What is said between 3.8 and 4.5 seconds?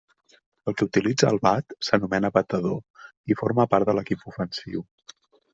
de l'equip